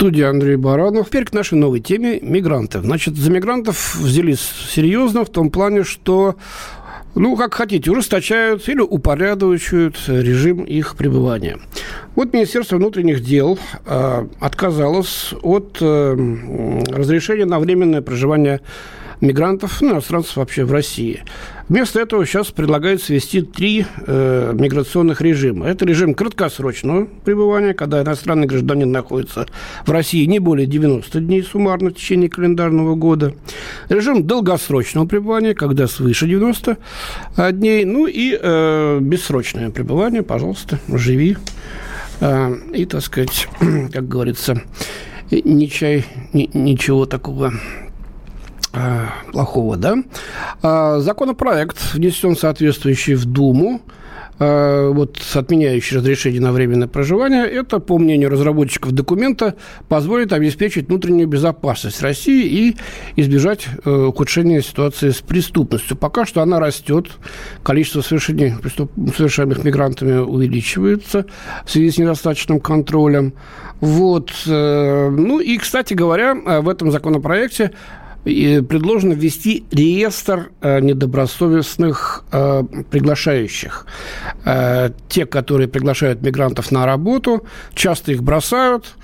[0.00, 1.08] студии Андрей Баранов.
[1.08, 2.84] Теперь к нашей новой теме– мигрантов.
[2.84, 6.36] Значит, за мигрантов взялись серьезно в том плане, что
[7.14, 11.58] ну, как хотите, ужесточают или упорядочивают режим их пребывания.
[12.14, 16.16] Вот Министерство внутренних дел э, отказалось от э,
[16.88, 18.62] разрешения на временное проживание
[19.20, 21.22] мигрантов, ну, иностранцев вообще в России.
[21.68, 25.66] Вместо этого сейчас предлагается ввести три э, миграционных режима.
[25.66, 29.46] Это режим краткосрочного пребывания, когда иностранный гражданин находится
[29.86, 33.34] в России не более 90 дней суммарно в течение календарного года.
[33.88, 36.76] Режим долгосрочного пребывания, когда свыше 90
[37.52, 37.84] дней.
[37.84, 41.36] Ну и э, бессрочное пребывание, пожалуйста, живи.
[42.20, 43.48] Э, и, так сказать,
[43.92, 44.60] как говорится,
[45.30, 47.89] ни чай, ни, ничего такого Э,
[49.32, 49.96] плохого, да?
[50.62, 53.80] А, законопроект внесен соответствующий в Думу,
[54.38, 59.56] э, вот отменяющий разрешение на временное проживание, это, по мнению разработчиков документа,
[59.88, 62.76] позволит обеспечить внутреннюю безопасность России и
[63.16, 65.96] избежать э, ухудшения ситуации с преступностью.
[65.96, 67.08] Пока что она растет,
[67.62, 68.92] количество совершений, преступ...
[69.16, 71.26] совершаемых мигрантами увеличивается
[71.64, 73.34] в связи с недостаточным контролем.
[73.80, 74.30] Вот.
[74.44, 77.70] Ну и, кстати говоря, в этом законопроекте
[78.24, 83.86] предложено ввести реестр э, недобросовестных э, приглашающих.
[84.44, 88.94] Э, те, которые приглашают мигрантов на работу, часто их бросают,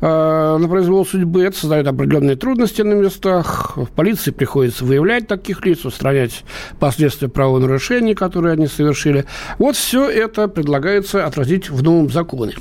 [0.00, 1.44] на произвол судьбы.
[1.44, 3.76] Это создает определенные трудности на местах.
[3.76, 6.44] В полиции приходится выявлять таких лиц, устранять
[6.78, 9.24] последствия правонарушений, которые они совершили.
[9.58, 12.54] Вот все это предлагается отразить в новом законе.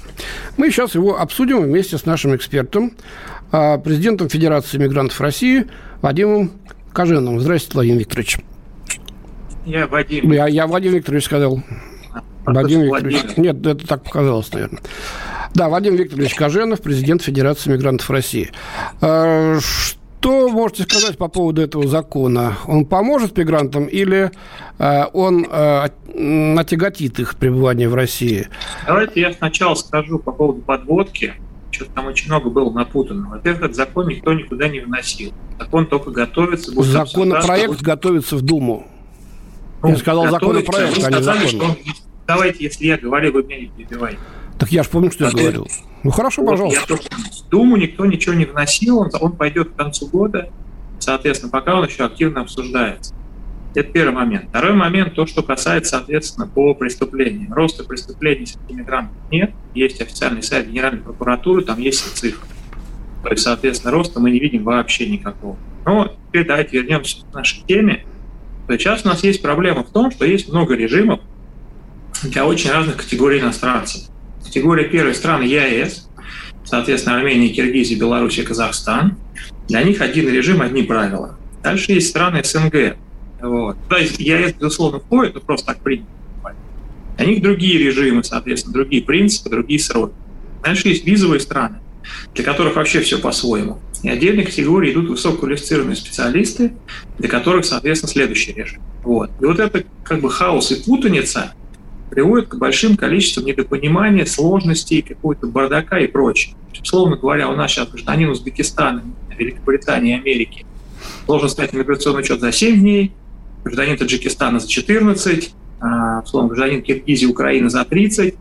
[0.55, 2.93] Мы сейчас его обсудим вместе с нашим экспертом,
[3.51, 5.65] президентом Федерации мигрантов России
[6.01, 6.51] Вадимом
[6.93, 7.39] Кожиновым.
[7.39, 8.37] Здравствуйте, Владимир Викторович.
[9.65, 10.31] Я Вадим.
[10.31, 11.61] Я, я Владимир Викторович сказал.
[12.13, 13.21] А, Вадим Викторович.
[13.23, 13.39] Владимир.
[13.55, 14.81] Нет, это так показалось, наверное.
[15.55, 18.51] Да, Вадим Викторович Коженов, президент Федерации мигрантов России.
[19.01, 22.57] А, что можете сказать по поводу этого закона?
[22.67, 24.31] Он поможет мигрантам или
[24.79, 25.45] а, он
[26.57, 28.47] отяготит их пребывание в России?
[28.87, 31.33] Давайте я сначала скажу по поводу подводки
[31.73, 33.29] что-то там очень много было напутано.
[33.29, 35.33] Во-первых, этот закон никто никуда не вносил.
[35.59, 36.71] Закон только готовится.
[36.83, 38.87] Законопроект готовится в Думу.
[39.81, 41.47] Ну, я сказал законопроект, а не закон.
[41.47, 41.75] Что,
[42.27, 44.19] давайте, если я говорю, вы меня не перебивайте.
[44.57, 45.67] Так я же помню, что а я говорил.
[46.03, 46.93] Ну хорошо, вот, пожалуйста.
[46.93, 50.49] Я в Думу никто ничего не вносил, он, он пойдет к концу года,
[50.99, 53.13] соответственно, пока он еще активно обсуждается.
[53.75, 54.49] Это первый момент.
[54.49, 57.51] Второй момент, то, что касается, соответственно, по преступлениям.
[57.53, 59.51] Роста преступлений среди мигрантов нет.
[59.73, 62.47] Есть официальный сайт Генеральной прокуратуры, там есть цифры.
[63.23, 65.57] То есть, соответственно, роста мы не видим вообще никакого.
[65.85, 68.05] Но теперь давайте вернемся к нашей теме.
[68.67, 71.19] То есть сейчас у нас есть проблема в том, что есть много режимов
[72.21, 74.03] для очень разных категорий иностранцев.
[74.53, 76.09] Категория первой страны ЕАЭС,
[76.63, 79.17] соответственно, Армения, Киргизия, Белоруссия, Казахстан.
[79.67, 81.39] Для них один режим, одни правила.
[81.63, 82.95] Дальше есть страны СНГ,
[83.41, 83.77] вот.
[83.89, 86.05] То есть ЕАЭС, безусловно, входит, но просто так принято.
[87.17, 90.13] У них другие режимы, соответственно, другие принципы, другие сроки.
[90.63, 91.77] Дальше есть визовые страны,
[92.35, 93.79] для которых вообще все по-своему.
[94.03, 96.73] И отдельной категории идут высококвалифицированные специалисты,
[97.17, 98.83] для которых, соответственно, следующий режим.
[99.01, 99.31] Вот.
[99.41, 101.55] И вот это как бы хаос и путаница
[102.13, 106.55] приводит к большим количествам недопонимания, сложностей, какого-то бардака и прочее.
[106.79, 109.01] Условно говоря, у нас сейчас гражданин Узбекистана,
[109.35, 110.63] Великобритании, Америки
[111.25, 113.13] должен стать миграционный учет за 7 дней,
[113.63, 118.35] гражданин Таджикистана за 14, а, условно, гражданин Киргизии, Украины за 30.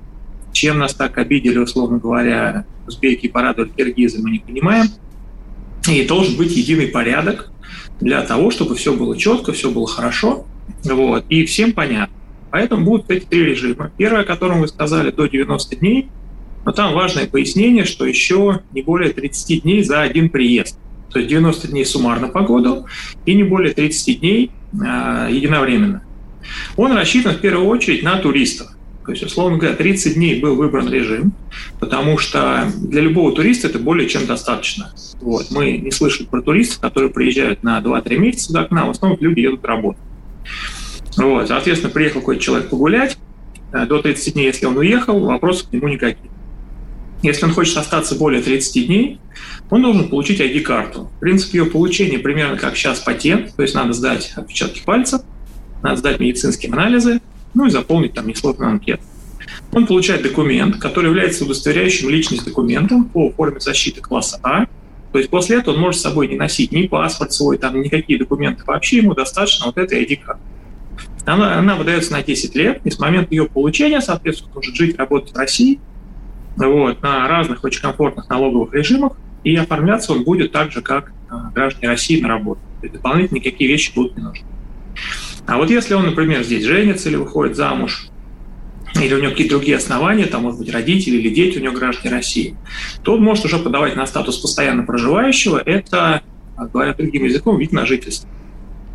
[0.53, 4.89] Чем нас так обидели, условно говоря, узбеки порадовали киргизы, мы не понимаем.
[5.89, 7.51] И должен быть единый порядок
[8.01, 10.45] для того, чтобы все было четко, все было хорошо,
[10.85, 12.15] вот, и всем понятно.
[12.53, 13.91] Поэтому будут эти три режима.
[13.97, 16.09] Первое, о котором вы сказали, до 90 дней,
[16.65, 20.79] но там важное пояснение, что еще не более 30 дней за один приезд.
[21.11, 22.87] То есть 90 дней суммарно по году
[23.27, 26.03] и не более 30 дней Э, единовременно.
[26.77, 28.69] Он рассчитан в первую очередь на туристов.
[29.05, 31.33] То есть, условно говоря, 30 дней был выбран режим,
[31.81, 34.95] потому что для любого туриста это более чем достаточно.
[35.21, 35.51] Вот.
[35.51, 39.41] Мы не слышим про туристов, которые приезжают на 2-3 месяца к нам, в основном люди
[39.41, 40.03] едут работать.
[41.17, 41.49] Вот.
[41.49, 43.19] Соответственно, приехал какой-то человек погулять,
[43.73, 46.31] э, до 30 дней, если он уехал, вопросов к нему никаких.
[47.23, 49.21] Если он хочет остаться более 30 дней,
[49.71, 51.11] он должен получить ID-карту.
[51.21, 55.23] Принцип ее получения примерно как сейчас патент, то есть надо сдать отпечатки пальцев,
[55.83, 57.21] надо сдать медицинские анализы,
[57.55, 59.03] ну и заполнить там несложную анкету.
[59.73, 64.67] Он получает документ, который является удостоверяющим личность документом по форме защиты класса А.
[65.13, 68.19] То есть после этого он может с собой не носить ни паспорт свой, там, никакие
[68.19, 70.43] документы вообще, ему достаточно вот этой ID-карты.
[71.25, 75.33] Она, она выдается на 10 лет, и с момента ее получения, соответственно, может жить, работать
[75.33, 75.81] в России
[76.57, 79.13] вот, на разных очень комфортных налоговых режимах,
[79.45, 82.61] и оформляться он будет так же, как э, граждане России на работу.
[82.81, 84.47] То есть дополнительно никакие вещи будут не нужны.
[85.47, 88.09] А вот если он, например, здесь женится или выходит замуж,
[89.01, 92.15] или у него какие-то другие основания, там, может быть, родители или дети у него граждане
[92.15, 92.57] России,
[93.03, 95.59] то он может уже подавать на статус постоянно проживающего.
[95.65, 96.23] Это,
[96.57, 98.29] говоря другим языком, вид на жительство.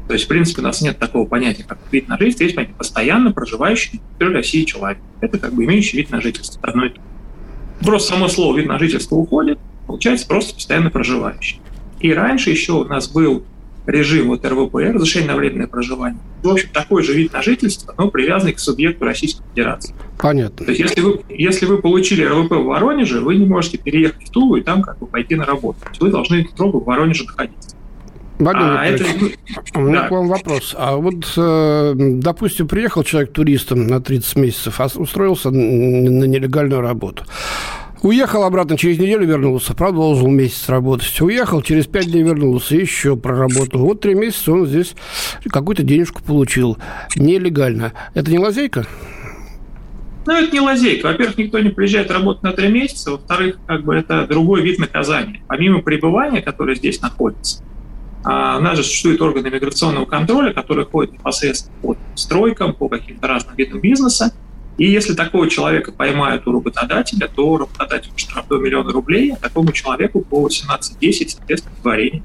[0.07, 2.43] То есть, в принципе, у нас нет такого понятия, как вид на жительство.
[2.43, 4.99] Есть понятие постоянно проживающий в России человек.
[5.19, 6.59] Это как бы имеющий вид на жительство.
[6.63, 7.01] Одно и то.
[7.81, 11.61] Просто само слово вид на жительство уходит, получается просто постоянно проживающий.
[11.99, 13.43] И раньше еще у нас был
[13.85, 16.19] режим вот РВП, разрешение на временное проживание.
[16.43, 19.95] В общем, такой же вид на жительство, но привязанный к субъекту Российской Федерации.
[20.17, 20.65] Понятно.
[20.65, 24.31] То есть если вы, если вы получили РВП в Воронеже, вы не можете переехать в
[24.31, 25.79] Тулу и там как бы пойти на работу.
[25.81, 27.76] То есть вы должны строго в Воронеже находиться.
[28.39, 29.05] Владимир а это...
[29.75, 30.07] у меня да.
[30.07, 30.75] к вам вопрос.
[30.77, 37.23] А вот, э, допустим, приехал человек туристом на 30 месяцев, а устроился на нелегальную работу.
[38.03, 41.19] Уехал обратно, через неделю вернулся, продолжил месяц работать.
[41.19, 43.81] Уехал, через пять дней вернулся, еще проработал.
[43.81, 44.95] Вот три месяца он здесь
[45.49, 46.77] какую-то денежку получил.
[47.15, 47.93] Нелегально.
[48.13, 48.85] Это не лазейка?
[50.27, 51.07] Ну, это не лазейка.
[51.07, 53.11] Во-первых, никто не приезжает работать на три месяца.
[53.11, 55.41] Во-вторых, как бы это другой вид наказания.
[55.47, 57.63] Помимо пребывания, которое здесь находится,
[58.27, 63.55] у нас же существуют органы миграционного контроля, которые ходят непосредственно по стройкам, по каким-то разным
[63.55, 64.33] видам бизнеса.
[64.77, 70.21] И если такого человека поймают у работодателя, то работодатель штрафует миллион рублей, а такому человеку
[70.21, 72.21] по 18-10, соответственно, творение.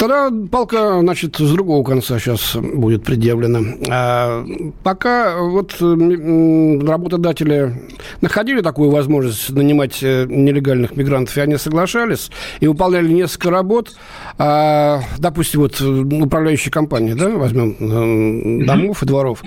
[0.00, 3.60] Тогда палка, значит, с другого конца сейчас будет предъявлена.
[3.90, 4.46] А,
[4.82, 7.74] пока вот работодатели
[8.22, 12.30] находили такую возможность нанимать э, нелегальных мигрантов, и они соглашались,
[12.60, 13.92] и выполняли несколько работ,
[14.38, 19.42] а, допустим, вот управляющие компании, да, возьмем домов и дворов,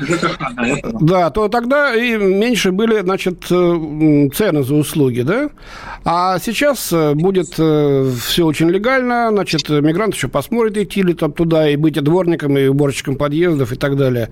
[1.02, 5.50] да, то тогда и меньше были, значит, э, цены за услуги, да,
[6.06, 11.70] а сейчас э, будет все очень легально, значит, мигрант еще посмотрит, идти ли там туда,
[11.70, 14.30] и быть и дворником, и уборщиком подъездов и так далее.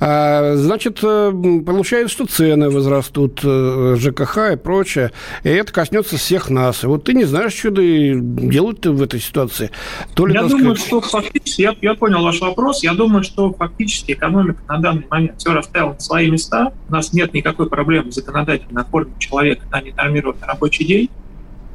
[0.00, 1.32] А, значит, э,
[1.64, 5.12] получается, что цены возрастут, э, ЖКХ и прочее,
[5.44, 6.82] и это коснется всех нас.
[6.82, 9.70] И вот ты не знаешь, что делать-то в этой ситуации.
[10.14, 10.86] То ли, я думаю, сказать...
[10.86, 15.38] что фактически, я, я понял ваш вопрос, я думаю, что фактически экономика на данный момент
[15.38, 20.46] все расставила на свои места, у нас нет никакой проблемы законодательно оформить человека на ненормированный
[20.46, 21.10] рабочий день,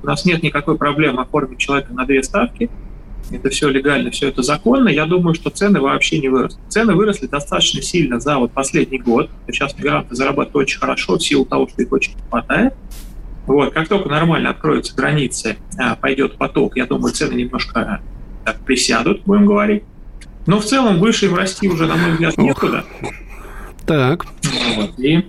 [0.03, 2.69] у нас нет никакой проблемы оформить человека на две ставки,
[3.31, 6.59] это все легально, все это законно, я думаю, что цены вообще не выросли.
[6.67, 9.29] Цены выросли достаточно сильно за вот последний год.
[9.47, 12.73] Сейчас мигранты зарабатывают очень хорошо в силу того, что их очень не хватает.
[13.45, 18.01] Вот, как только нормально откроются границы, а, пойдет поток, я думаю, цены немножко
[18.45, 19.83] так присядут, будем говорить.
[20.45, 22.85] Но в целом выше им расти уже, на мой взгляд, некуда.
[23.85, 24.25] Так.
[24.75, 25.25] Вот, и...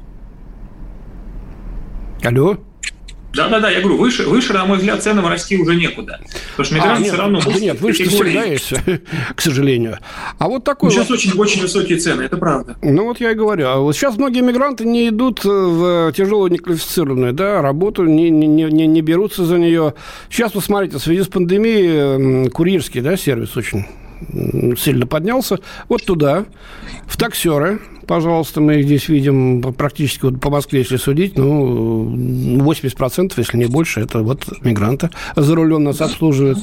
[2.22, 2.58] Алло?
[3.32, 6.20] Да-да-да, я говорю, выше, выше, на мой взгляд, ценам расти уже некуда.
[6.56, 7.40] Потому что мигранты а, нет, все равно...
[7.40, 8.72] Да нет, выше всегда есть,
[9.34, 9.98] к сожалению.
[10.38, 10.90] А вот такой...
[10.90, 11.18] Сейчас вот...
[11.18, 12.76] очень, очень высокие цены, это правда.
[12.82, 13.68] Ну, вот я и говорю.
[13.68, 18.86] А вот сейчас многие мигранты не идут в тяжелую неквалифицированную да, работу, не, не, не,
[18.86, 19.94] не берутся за нее.
[20.28, 23.86] Сейчас, посмотрите, в связи с пандемией курьерский да, сервис очень
[24.76, 25.58] сильно поднялся.
[25.88, 26.46] Вот туда,
[27.06, 33.34] в таксеры, пожалуйста, мы их здесь видим практически вот по Москве, если судить, ну, 80%,
[33.36, 36.58] если не больше, это вот мигранты за рулем нас обслуживают.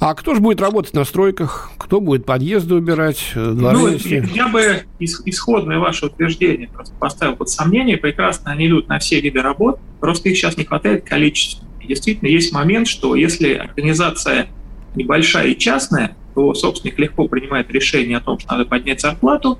[0.00, 1.70] А кто же будет работать на стройках?
[1.78, 3.32] Кто будет подъезды убирать?
[3.34, 7.96] Дворы, ну, я, я бы исходное ваше утверждение просто поставил под сомнение.
[7.96, 11.66] Прекрасно они идут на все виды работ, просто их сейчас не хватает количества.
[11.80, 14.48] И действительно, есть момент, что если организация
[14.94, 19.58] небольшая и частная, то собственник легко принимает решение о том, что надо поднять зарплату,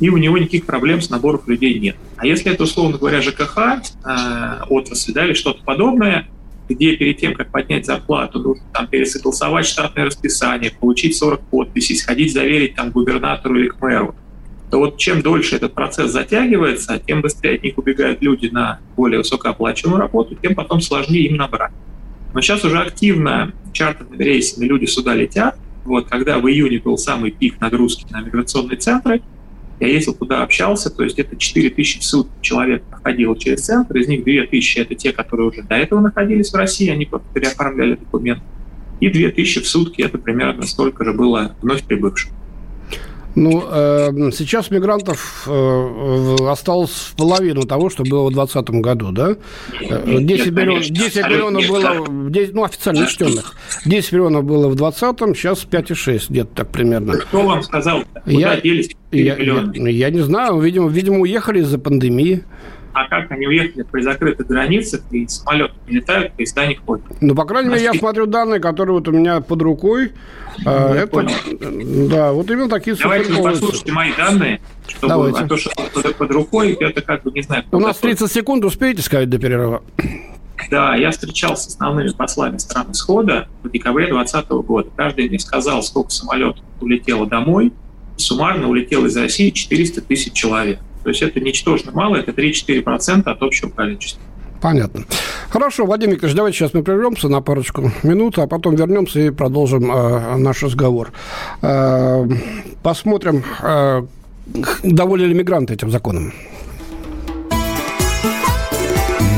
[0.00, 1.96] и у него никаких проблем с набором людей нет.
[2.16, 3.58] А если это, условно говоря, ЖКХ,
[4.04, 6.28] э, отрасль, да, или что-то подобное,
[6.68, 12.32] где перед тем, как поднять зарплату, нужно там пересогласовать штатное расписание, получить 40 подписей, сходить
[12.32, 14.14] заверить там губернатору или к мэру,
[14.70, 19.18] то вот чем дольше этот процесс затягивается, тем быстрее от них убегают люди на более
[19.18, 21.72] высокооплачиваемую работу, тем потом сложнее им набрать.
[22.32, 27.30] Но сейчас уже активно чартерными рейсами люди сюда летят, вот, когда в июне был самый
[27.30, 29.22] пик нагрузки на миграционные центры,
[29.80, 33.96] Я ездил туда, общался, то есть это 4 тысячи в сутки человек проходил через центр,
[33.96, 37.96] из них 2 тысячи это те, которые уже до этого находились в России, они переоформляли
[37.96, 38.44] документы,
[39.00, 42.30] и 2 тысячи в сутки это примерно столько же было вновь прибывших.
[43.34, 49.36] Ну, э, сейчас мигрантов э, осталось в половину того, что было в 2020 году, да?
[49.80, 53.54] 10 э, миллионов, 10 миллионов было, 10, ну, официально учтенных.
[53.86, 57.14] 10 миллионов было в 2020, сейчас 5,6, где-то так примерно.
[57.14, 58.04] Кто вам сказал?
[58.24, 62.44] Куда я, делись я, я, я не знаю, видимо, видимо, уехали из-за пандемии
[62.92, 67.04] а как они уехали при закрытых границах, и самолеты не летают, поезда не ходят.
[67.20, 70.12] Ну, по крайней мере, я смотрю данные, которые вот у меня под рукой.
[70.58, 72.08] Ну, а, это, понял.
[72.08, 75.40] да, вот именно такие Давайте вы послушайте мои данные, чтобы, Давайте.
[75.40, 77.64] а то, что под, под рукой, это как бы не знаю.
[77.72, 79.82] У нас 30 секунд, успеете сказать до перерыва?
[80.70, 84.90] Да, я встречался с основными послами стран исхода в декабре 2020 года.
[84.94, 87.72] Каждый них сказал, сколько самолетов улетело домой.
[88.16, 90.78] Суммарно улетело из России 400 тысяч человек.
[91.02, 94.22] То есть это ничтожно мало, это 3-4% от общего количества.
[94.60, 95.04] Понятно.
[95.50, 99.90] Хорошо, Владимир Викторович, давайте сейчас мы прервемся на парочку минут, а потом вернемся и продолжим
[99.90, 101.12] э, наш разговор.
[101.62, 102.24] Э,
[102.82, 104.02] посмотрим, э,
[104.84, 106.32] довольны ли мигранты этим законом.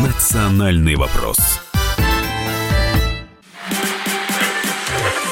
[0.05, 1.64] Национальный вопрос.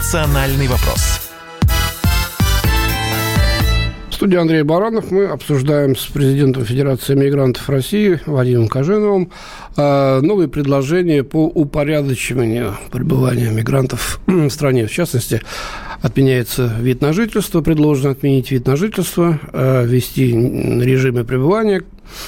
[0.00, 1.30] Национальный вопрос
[4.20, 5.10] студии Андрей Баранов.
[5.10, 9.30] Мы обсуждаем с президентом Федерации мигрантов России Вадимом Коженовым
[9.78, 14.86] э, новые предложения по упорядочиванию пребывания мигрантов в стране.
[14.86, 15.40] В частности,
[16.02, 21.82] отменяется вид на жительство, предложено отменить вид на жительство, э, ввести режимы пребывания,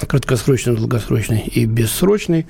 [0.06, 2.46] краткосрочный, долгосрочный и бессрочный.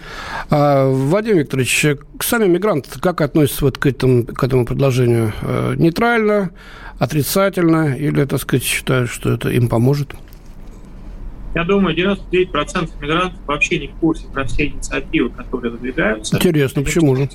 [0.51, 1.87] А, Вадим Викторович,
[2.21, 5.33] сами мигранты как относятся вот к этому, к этому предложению?
[5.43, 6.51] Э, нейтрально,
[6.99, 10.15] отрицательно или, так сказать, считают, что это им поможет?
[11.55, 16.37] Я думаю, 99% мигрантов вообще не в курсе про все инициативы, которые выдвигаются.
[16.37, 17.29] Интересно, почему же?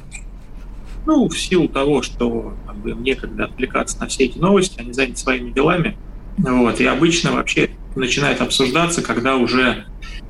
[1.06, 5.18] Ну, в силу того, что как бы, некогда отвлекаться на все эти новости, они заняты
[5.18, 5.96] своими делами.
[6.38, 9.86] Вот, и обычно вообще начинает обсуждаться, когда уже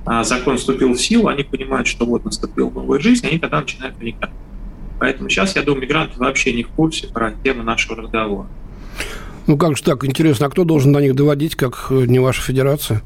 [0.06, 3.98] а, закон вступил в силу, они понимают, что вот наступила новая жизнь, они тогда начинают
[3.98, 4.32] вникать.
[5.00, 8.48] Поэтому сейчас, я думаю, мигранты вообще не в курсе про тему нашего разговора.
[9.46, 12.42] Ну как же так, интересно, а кто должен на них доводить, как э, не ваша
[12.42, 13.02] федерация?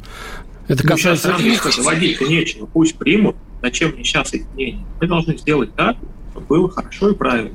[0.67, 1.35] Это касается...
[1.37, 4.85] Ну, сейчас доводить-то нечего, пусть примут, зачем мне сейчас их мнение?
[4.99, 5.97] Мы должны сделать так,
[6.31, 7.51] чтобы было хорошо и правильно.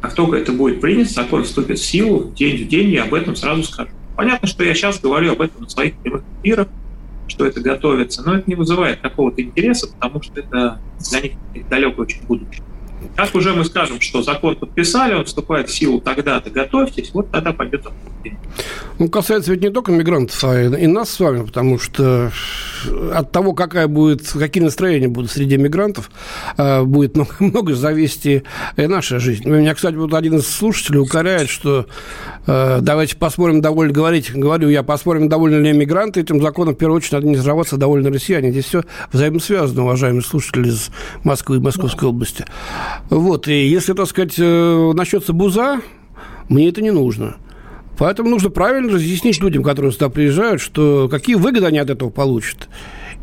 [0.00, 3.36] Как только это будет принято, закон вступит в силу, день в день я об этом
[3.36, 3.90] сразу скажу.
[4.20, 6.68] Понятно, что я сейчас говорю об этом на своих прямых эфирах,
[7.26, 10.78] что это готовится, но это не вызывает какого-то интереса, потому что это
[11.10, 11.32] для них
[11.70, 12.62] далеко очень будущее.
[13.16, 17.52] Как уже мы скажем, что закон подписали, он вступает в силу тогда-то, готовьтесь, вот тогда
[17.52, 17.86] пойдет.
[18.98, 22.30] Ну, касается ведь не только мигрантов, а и нас с вами, потому что
[23.14, 26.10] от того, какая будет, какие настроения будут среди мигрантов,
[26.56, 28.42] а, будет много, много зависеть и
[28.76, 29.48] наша жизнь.
[29.48, 31.86] У меня, кстати, вот один из слушателей укоряет, что
[32.46, 36.98] а, давайте посмотрим, довольно говорить, говорю я, посмотрим, довольны ли мигранты этим законом, в первую
[36.98, 38.50] очередь, надо не взорваться, довольны россияне.
[38.50, 40.90] Здесь все взаимосвязано, уважаемые слушатели из
[41.24, 42.44] Москвы и Московской области.
[43.08, 45.80] Вот, и если, так сказать, э, начнется буза,
[46.48, 47.36] мне это не нужно.
[47.98, 52.68] Поэтому нужно правильно разъяснить людям, которые сюда приезжают, что какие выгоды они от этого получат.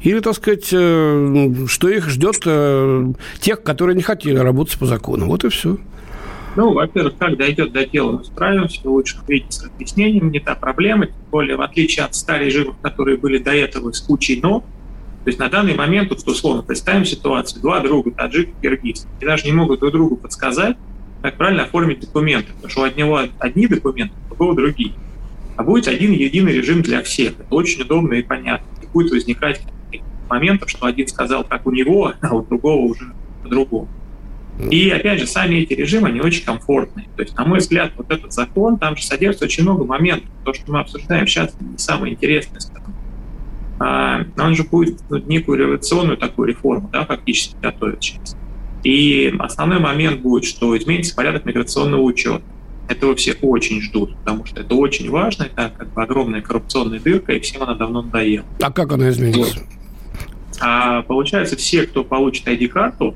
[0.02, 5.26] Или, так сказать, э, что их ждет э, тех, которые не хотели работать по закону.
[5.26, 5.78] Вот и все.
[6.56, 11.06] Ну, во-первых, как дойдет до дела, мы справимся, лучше видеть с объяснением, не та проблема,
[11.06, 14.64] тем более, в отличие от старых режимов, которые были до этого с кучей «но»,
[15.28, 19.26] то есть на данный момент, вот, условно, представим ситуацию, два друга, таджик и киргиз, и
[19.26, 20.78] даже не могут друг другу подсказать,
[21.22, 24.94] как правильно оформить документы, потому что у одного одни документы, у другого другие.
[25.58, 27.34] А будет один единый режим для всех.
[27.42, 28.66] Это очень удобно и понятно.
[28.82, 29.62] Не будет возникать
[30.30, 33.12] моментов, что один сказал, как у него, а у другого уже
[33.44, 33.90] по-другому.
[34.72, 37.10] И опять же, сами эти режимы, они очень комфортные.
[37.18, 40.30] То есть, на мой взгляд, вот этот закон, там же содержится очень много моментов.
[40.46, 42.62] То, что мы обсуждаем сейчас, не самое интересное,
[43.80, 48.36] он же будет ну, некую революционную такую реформу, да, фактически готовит сейчас.
[48.84, 52.44] И основной момент будет, что изменится порядок миграционного учета.
[52.88, 57.34] Этого все очень ждут, потому что это очень важно, это как бы огромная коррупционная дырка,
[57.34, 58.46] и всем она давно надоела.
[58.62, 59.60] А как она изменится?
[60.60, 63.16] А получается, все, кто получит ID-карту,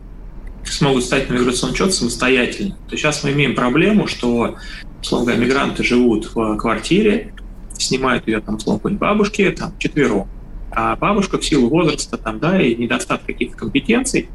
[0.64, 2.78] смогут стать на миграционный учет самостоятельно.
[2.90, 4.58] То сейчас мы имеем проблему, что,
[5.02, 7.34] условно говоря, мигранты живут в квартире,
[7.78, 10.28] снимают ее там, условно бабушки, там, четвером.
[10.74, 14.30] А бабушка в силу возраста там, да, и недостатка каких-то компетенций,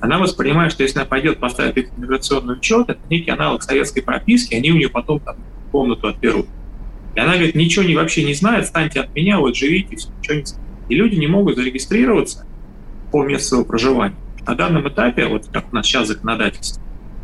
[0.00, 4.54] она воспринимает, что если она пойдет поставить их миграционный учет, это некий аналог советской прописки,
[4.54, 5.36] они у нее потом там
[5.70, 6.46] комнату отберут.
[7.14, 10.36] И она говорит, ничего не, вообще не знает, станьте от меня, вот живите, все, ничего
[10.36, 10.66] не знает.
[10.88, 12.46] И люди не могут зарегистрироваться
[13.12, 14.16] по месту своего проживания.
[14.46, 16.82] На данном этапе, вот как у нас сейчас законодательство,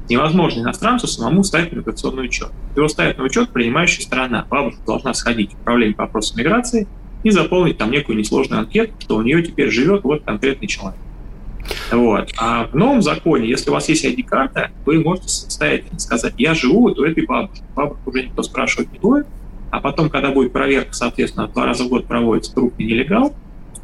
[0.09, 2.51] невозможно иностранцу самому ставить миграционный учет.
[2.77, 4.47] Его ставит на учет принимающая сторона.
[4.49, 6.87] Бабушка должна сходить в управление по вопросам миграции
[7.23, 11.01] и заполнить там некую несложную анкету, что у нее теперь живет вот конкретный человек.
[11.91, 12.31] Вот.
[12.39, 16.83] А в новом законе, если у вас есть ID-карта, вы можете самостоятельно сказать, я живу
[16.83, 17.63] вот у этой бабушки.
[17.75, 19.27] Бабушку уже никто спрашивать не будет.
[19.71, 23.35] А потом, когда будет проверка, соответственно, два раза в год проводится крупный нелегал,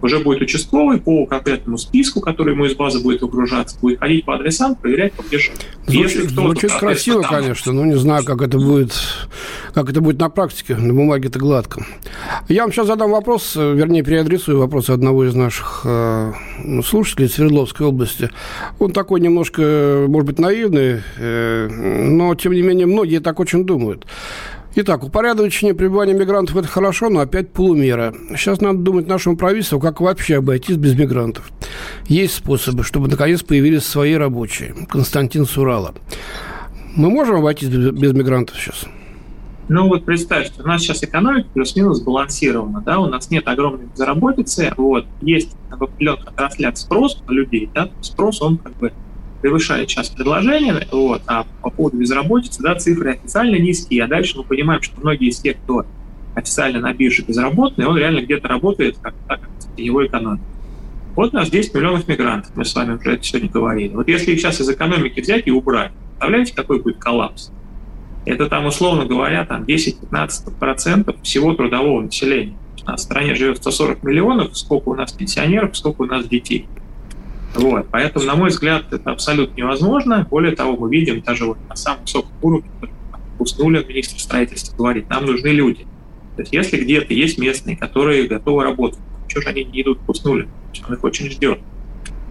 [0.03, 4.35] уже будет участковый по конкретному списку, который ему из базы будет выгружаться, будет ходить по
[4.35, 5.67] адресам, проверять, живет.
[5.87, 7.31] Звучит, звучит красиво, там...
[7.31, 8.93] конечно, но не знаю, как это будет,
[9.75, 10.77] как это будет на практике.
[10.77, 11.85] На бумаге это гладко.
[12.49, 16.33] Я вам сейчас задам вопрос, вернее, переадресую вопрос одного из наших э,
[16.85, 18.31] слушателей из Свердловской области.
[18.79, 24.07] Он такой немножко, может быть, наивный, э, но, тем не менее, многие так очень думают.
[24.77, 28.13] Итак, упорядочение пребывания мигрантов– это хорошо, но опять полумера.
[28.31, 31.53] Сейчас надо думать нашему правительству, как вообще обойтись без мигрантов.
[32.07, 34.75] Есть способы, чтобы наконец появились свои рабочие.
[34.89, 35.95] Константин Сурала.
[36.97, 38.87] Мы можем обойтись без мигрантов сейчас?
[39.69, 44.75] Ну вот представьте, у нас сейчас экономика плюс-минус сбалансирована, да, у нас нет огромной безработицы,
[44.77, 48.93] вот, есть в определенных отраслях спрос на людей, да, спрос, он как бы
[49.45, 54.45] превышает сейчас предложение, вот, а по поводу безработицы, да, цифры официально низкие, а дальше мы
[54.45, 55.85] понимаем, что многие из тех, кто
[56.35, 59.41] официально на бирже безработный, он реально где-то работает, как, как
[59.77, 60.47] его экономика.
[61.15, 63.95] Вот у нас 10 миллионов мигрантов, мы с вами уже это сегодня говорили.
[63.95, 67.51] Вот если их сейчас из экономики взять и убрать, представляете, какой будет коллапс?
[68.25, 72.57] Это там, условно говоря, там 10-15% всего трудового населения.
[72.83, 76.67] У нас в стране живет 140 миллионов, сколько у нас пенсионеров, сколько у нас детей.
[77.55, 77.87] Вот.
[77.91, 80.27] Поэтому, на мой взгляд, это абсолютно невозможно.
[80.29, 82.71] Более того, мы видим даже вот на самом высоком уровне,
[83.39, 85.87] Уснули министр строительства говорит, нам нужны люди.
[86.37, 90.09] То есть если где-то есть местные, которые готовы работать, чего же они не идут к
[90.09, 90.49] Уснули?
[90.87, 91.59] Он их очень ждет.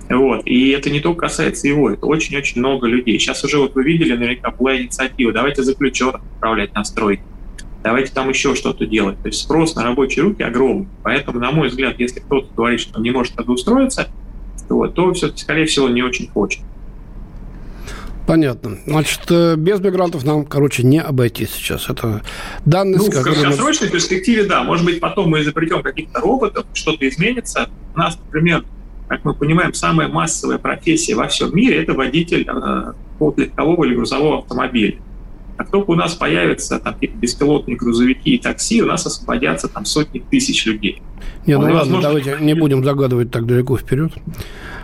[0.10, 0.46] Вот.
[0.46, 3.20] И это не только касается его, это очень-очень много людей.
[3.20, 7.24] Сейчас уже вот вы видели, наверняка была инициатива, давайте заключенных отправлять на стройки,
[7.84, 9.22] давайте там еще что-то делать.
[9.22, 10.88] То есть спрос на рабочие руки огромный.
[11.04, 14.10] Поэтому, на мой взгляд, если кто-то говорит, что он не может устроиться
[14.76, 16.62] вот, то все-таки, скорее всего, не очень хочет.
[18.26, 18.78] Понятно.
[18.86, 21.90] Значит, э, без мигрантов нам, короче, не обойтись сейчас.
[21.90, 22.22] Это
[22.66, 23.14] данность...
[23.14, 23.92] Ну, в краткосрочной мы...
[23.92, 24.64] перспективе, да.
[24.64, 27.70] Может быть, потом мы изобретем каких-то роботов, что-то изменится.
[27.94, 28.64] У нас, например,
[29.10, 32.94] как мы понимаем, самая массовая профессия во всем мире– это водитель э,
[33.38, 34.98] легкового или грузового автомобиля.
[35.58, 40.20] Как только у нас появятся там, беспилотные грузовики и такси, у нас освободятся там сотни
[40.20, 41.02] тысяч людей.
[41.46, 42.02] Не, ну ладно, возможно...
[42.02, 44.12] давайте не будем загадывать так далеко вперед.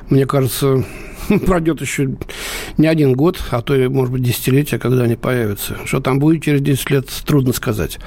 [0.10, 0.84] Мне кажется,
[1.46, 2.10] пройдет еще
[2.78, 5.78] не один год, а то и, может быть, десятилетия, когда они появятся.
[5.86, 8.00] Что там будет через 10 лет, трудно сказать.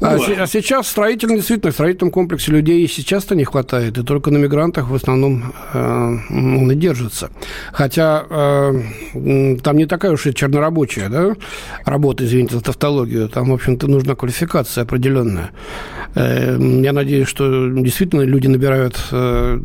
[0.00, 3.98] А, ну, а сейчас в строительном, действительно, в строительном комплексе людей и сейчас-то не хватает,
[3.98, 7.30] и только на мигрантах в основном э, он и держится.
[7.72, 11.34] Хотя э, там не такая уж и чернорабочая да,
[11.84, 15.50] работа, извините за тавтологию, там, в общем-то, нужна квалификация определенная.
[16.14, 19.60] Э, я надеюсь, что действительно люди набирают э,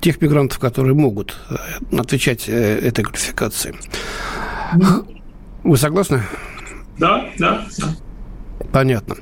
[0.00, 1.56] тех мигрантов, которые могут э,
[1.98, 3.74] отвечать отвечать э, этой квалификации.
[5.62, 6.22] Вы согласны?
[6.98, 7.86] Да, да, да.
[8.72, 9.16] Понятно.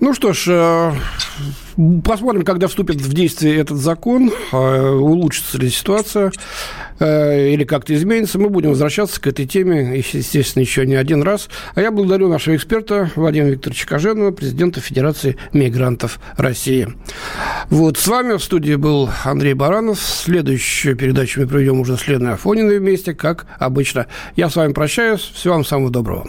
[0.00, 0.92] Ну что ж, э,
[2.04, 6.32] посмотрим, когда вступит в действие этот закон, э, улучшится ли ситуация
[6.98, 8.38] э, или как-то изменится.
[8.38, 11.48] Мы будем возвращаться к этой теме, естественно, еще не один раз.
[11.74, 16.88] А я благодарю нашего эксперта Владимира Викторовича Коженова, президента Федерации мигрантов России.
[17.70, 20.00] Вот, с вами в студии был Андрей Баранов.
[20.00, 24.06] Следующую передачу мы проведем уже с Леной Афониной вместе, как обычно.
[24.36, 25.20] Я с вами прощаюсь.
[25.20, 26.28] Всего вам самого доброго.